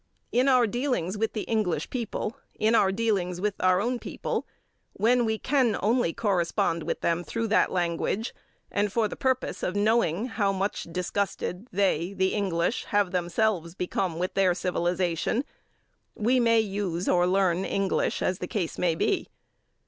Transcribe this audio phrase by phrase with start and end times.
[0.31, 4.47] In our dealings with the English people, in our dealings with our own people,
[4.93, 8.33] when we can only correspond with them through that language,
[8.71, 14.17] and for the purpose of knowing how much disgusted they (the English) have themselves become
[14.17, 15.45] with their civilization,
[16.15, 19.27] we may use or learn English, as the case may be.